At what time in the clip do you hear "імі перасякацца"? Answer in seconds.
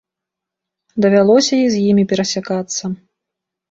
1.93-2.83